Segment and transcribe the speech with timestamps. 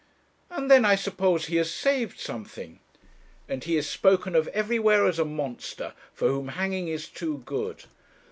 [0.49, 2.79] And then, I suppose, he has saved something.'
[3.47, 7.83] 'And he is spoken of everywhere as a monster for whom hanging is too good.'